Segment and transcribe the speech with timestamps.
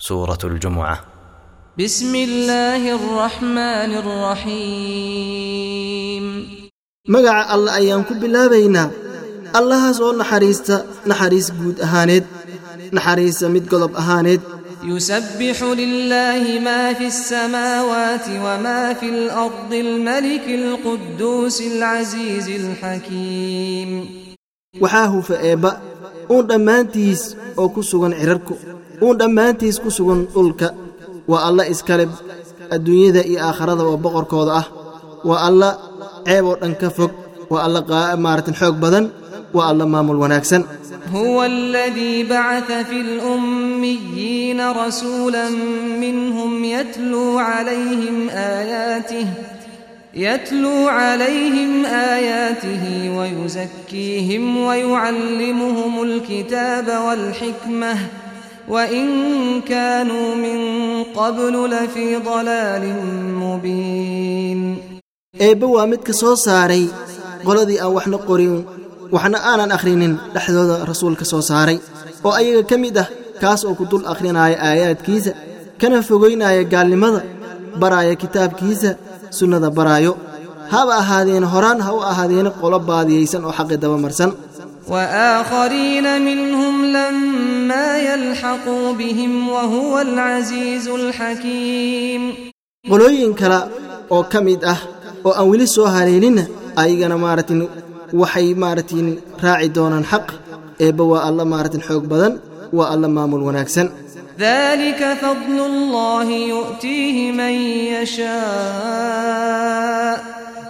[0.00, 1.00] سورة الجمعة
[1.78, 3.92] بسم الله الرحمن
[5.26, 6.26] الرحيم
[7.08, 8.90] magaca alla ayaan ku bilaabaynaa
[9.58, 10.76] allahaas oo naxariista
[11.10, 12.24] naxariis guud ahaaneed
[12.96, 14.40] naxariisa mid godob ahaaneed
[14.86, 23.90] يسبح لله ما في السماوات وما في الأرض الملك القدوس العزيز الحكيم
[24.82, 25.70] waxaa hufa eebba
[26.30, 27.22] uun dhammaantiis
[27.60, 28.54] oo ku sugan cirarku
[29.04, 30.68] uun dhammaantiis ku sugan dhulka
[31.30, 32.04] waa alla iskale
[32.74, 34.66] adduunyada iyo aakharada oo boqorkooda ah
[35.28, 35.68] waa alla
[36.26, 37.12] ceeb oo dhan ka fog
[37.52, 37.80] waa alla
[38.24, 39.04] maaratan xoog badan
[39.56, 40.62] waa alla maamul wanaagsan
[41.20, 45.46] هو الذي بعث في الأميين رسولا
[46.04, 48.16] منهم يتلو عليهم
[48.58, 49.26] آياته
[50.26, 51.72] يتلو عليهم
[52.14, 52.84] آياته
[53.18, 57.94] ويزكيهم ويعلمهم الكتاب والحكمة
[58.70, 59.06] وإن
[59.62, 60.58] كانوا من
[61.18, 62.84] قبل لفي ضلال
[63.42, 64.60] مبين
[65.40, 66.84] eebbe waa midka soo saaray
[67.46, 68.54] qoladii aan waxna qorin
[69.14, 71.76] waxna aanan akhrinin dhexdooda rasuulka soo saaray
[72.26, 73.08] oo ayaga ka mid ah
[73.42, 75.32] kaas oo ku dul akhrinaya aayaadkiisa
[75.80, 77.20] kana fogaynaya gaalnimada
[77.80, 78.90] baraaya kitaabkiisa
[79.38, 80.12] sunnada baraayo
[80.72, 84.30] haba ahaadeen horaan ha u ahaadeena qolo baadiyaysan oo xaqi dabamarsan
[84.88, 92.22] وآخرين منهم لما يلحقوا بهم وهو العزيز الحكيم
[92.90, 93.60] qolooyin kale
[94.14, 94.80] oo ka mid ah
[95.26, 96.44] oo aan weli soo haleelinna
[96.82, 97.60] ayagana maaratin
[98.20, 99.06] waxay maaratin
[99.44, 100.26] raaci doonaan xaq
[100.86, 102.32] eebba waa alla maaratin xoog badan
[102.76, 103.88] waa alla maamul wanaagsan
[104.38, 107.54] ذلك فضل الله يؤتيه من
[108.86, 110.14] يشاء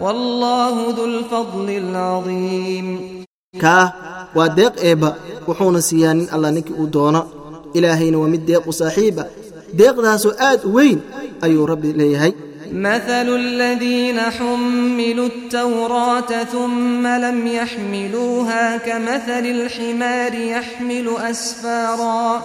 [0.00, 2.86] والله ذو الفضل العظيم
[3.64, 3.84] kaa
[4.36, 5.08] waa deeq eebba
[5.48, 7.20] wuxuuna siiyaa nin alla ninkii uu doono
[7.76, 9.28] ilaahayna waa mid deeq u saaxiib ah
[9.78, 10.98] deeqdaasoo aad u weyn
[11.46, 12.34] ayuu rabbi leeyahay
[12.88, 22.42] مثل الذين حملوا التوراة ثم لم يحملوها كمثل الحمار يحمل أسفارا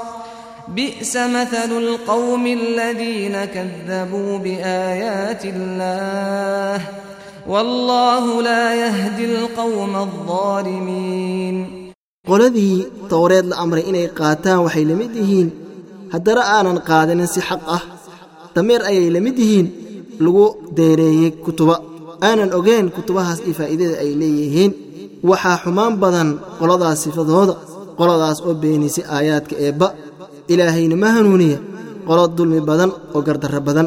[0.67, 6.81] بئس مثل القوم الذين كذبوا بآيات الله
[12.28, 12.76] qoladii
[13.10, 15.48] towreed la amray inay qaataan waxay la mid yihiin
[16.12, 17.82] haddana aanan qaadanin si xaq ah
[18.54, 19.66] dameer ayay la mid yihiin
[20.24, 20.44] lagu
[20.78, 21.74] deereeyey kutuba.
[22.26, 24.72] Aanan ogayn kutubahaas iyo faa'iidada ay leeyihiin.
[25.30, 27.54] Waxaa xumaan badan qoladaas sifadooda
[27.98, 29.88] qoladaas oo beenisay aayaadka eebba.
[30.52, 31.58] Ilaahayna ma hanuuniya
[32.08, 33.86] qolo dulmi badan oo gardarro badan.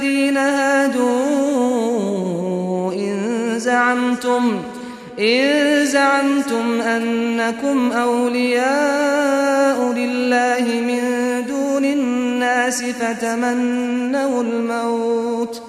[0.00, 1.16] الذين هادوا
[2.92, 3.18] إن
[3.58, 4.62] زعمتم
[5.18, 11.00] إن زعمتم أنكم أولياء لله من
[11.48, 15.62] دون الناس فتمنوا الموت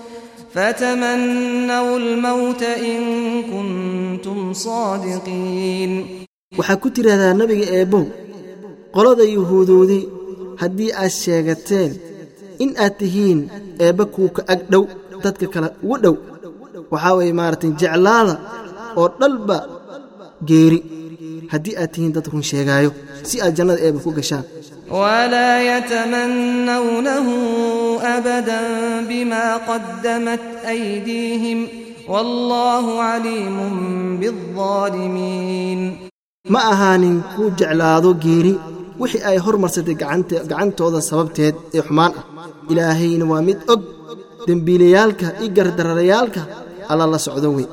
[0.54, 3.02] فتمنوا الموت إن
[3.44, 6.06] كنتم صادقين
[6.58, 8.06] waxaa ku tidhaahdaa nabiga eebbow
[8.96, 10.04] qolada yuhuudoodii
[10.62, 11.92] haddii aad sheegateen
[12.64, 13.40] in aad tihiin
[13.86, 14.84] eebba kuuka ag dhow
[15.24, 16.16] dadka kale ugu dhow.
[16.92, 18.34] Waxaa weeye maaragtay jeclaada
[19.00, 19.58] oo dhalba
[20.50, 20.80] geeri.
[21.52, 22.92] Haddii aad tihiin dad run sheegaayo
[23.28, 24.46] si aad jannada eebba ku gashaan.
[25.00, 27.34] Walaa yatamannawnahu
[28.16, 28.68] abadan
[29.10, 30.44] bimaa qadamat
[30.74, 31.60] aydiihim.
[32.14, 33.74] Wallaahu caliimun
[34.22, 35.82] biaalimiin
[36.54, 38.54] ma ahaanin kuu jeclaado geeri
[39.02, 39.96] wixii ay hormarsatay
[40.52, 42.26] gacantooda sababteed ee xumaan ah.
[42.72, 43.82] Ilaahayna waa mid og
[44.48, 46.42] dembiilayaalka i gardararayaalka
[46.92, 47.68] alla la socdo wey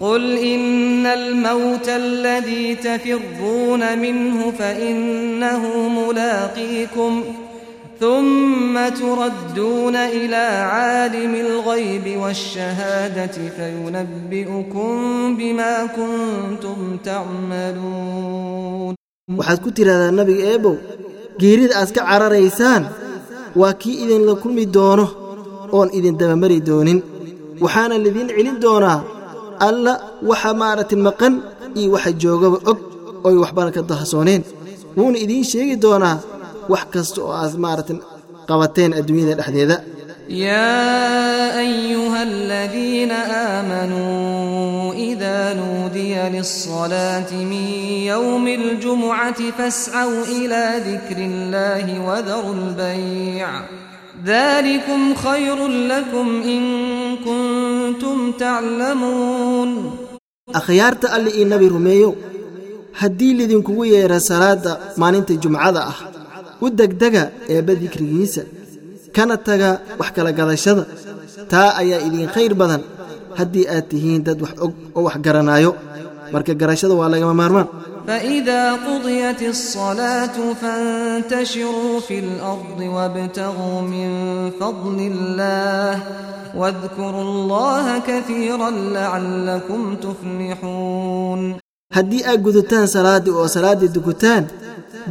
[0.00, 7.24] قل إن الموت الذي تفرون منه فإنه ملاقيكم
[8.00, 14.96] ثم تردون إلى عالم الغيب والشهادة فينبئكم
[15.36, 18.97] بما كنتم تعملون
[19.36, 20.76] waxaad ku tidhaahdaa nebiga eebow
[21.40, 22.82] geerida aad ka cararaysaan
[23.60, 25.06] waa kii idinla kulmi doono
[25.76, 26.98] oon idin dabamari doonin.
[27.62, 28.98] Waxaana lidiin celin doonaa
[29.68, 29.92] alla
[30.30, 31.34] waxa maaragtay maqan
[31.78, 32.78] iyo waxa joogaba og
[33.26, 34.42] oy waxbana ka dahsooneen.
[34.96, 36.16] Wuuna idiin sheegi doonaa
[36.72, 37.96] wax kasta oo aad maaragtay
[38.48, 39.76] qabateen adduunyada dhexdeeda
[44.97, 47.67] يا أيها الذين آمنوا إذا نودي للصلاة من
[48.05, 53.49] يوم الجمعة فاسعوا إلى ذكر الله وذروا البيع
[54.25, 56.63] ذلكم خير لكم إن
[57.17, 59.91] كنتم تعلمون
[60.53, 62.13] akhyaarta alle iyo nebi rumeeyow
[62.91, 65.97] haddii lidinkugu yeedha salaadda maalinta jumcada ah
[66.61, 68.41] u degdega eebba dikrigiisa
[69.15, 70.83] kana taga wax kala gadashada
[71.49, 72.81] taa ayaa idin khayr badan
[73.39, 75.71] haddii aad tihiin dad wax og oo wax garanaayo
[76.33, 77.67] marka garashada waa lagama maarmaan
[78.07, 84.09] فإذا قضيت الصلاة فانتشروا في الأرض وابتغوا من
[84.59, 85.91] فضل الله
[86.59, 91.41] واذكروا الله كثيرا لعلكم تفلحون
[91.95, 94.43] haddii aad gudataan salaaddii oo salaaddii dukutaan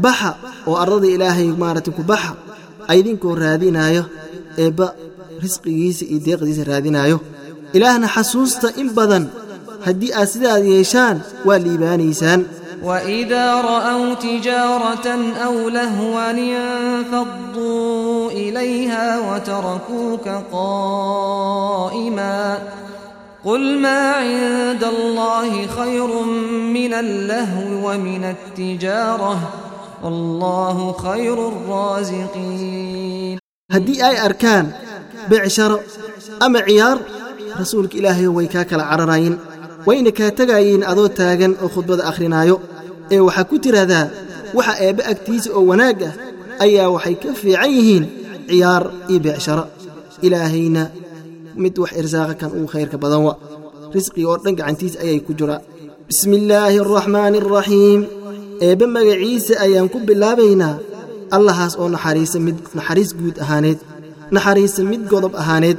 [0.05, 0.31] baxa
[0.69, 2.33] oo arrada ilaahay maaragtay ku baxa
[2.93, 4.03] aydinkoo raadinaayo
[4.63, 4.87] eebba
[5.45, 7.17] risqigiisa iyo deeqdiisa raadinaayo
[7.74, 9.26] ilaahna xasuusta in badan.
[9.86, 11.18] Haddii aad sidaad yeeshaan
[11.48, 12.42] waa liibaanaysaan.
[12.88, 22.34] waidaa ra'ow tijaaratan aw lahwan infadduu ilayha watarakuuka qaa'ima
[23.48, 26.10] قل ما عند الله خير
[26.78, 29.36] من اللهو ومن التجارة
[30.04, 33.40] والله خير الرازقين.
[33.72, 34.72] هدي أي أركان
[35.30, 35.80] بيع شرع
[36.42, 37.00] عيار
[37.60, 39.36] rasuulka ilaahay way kaa kala cararayin
[39.88, 42.56] wayna kaa tegayiin adoo taagan oo khudbada akhrinaayo
[43.14, 44.06] ee waxaa ku tidhaahdaa
[44.58, 46.14] waxa eebbe agtiisa oo wanaag ah
[46.66, 48.06] ayaa waxay ka fiican yihiin
[48.50, 49.64] ciyaar iyo becsharo
[50.26, 50.84] ilaahayna
[51.64, 53.34] mid wax irsaaqa kan ugu khayrka badan wa.
[53.96, 55.60] Risqiga oo dhan gacantiisa ayay ku jiraa
[56.08, 58.02] bismi illaahi araxmaani araxiim
[58.66, 60.76] eebbe magaciisa ayaan ku bilaabaynaa.
[61.38, 63.80] Allahaas oo naxariisa mid naxariis guud ahaaneed.
[64.36, 65.78] Naxariisa mid godob ahaaneed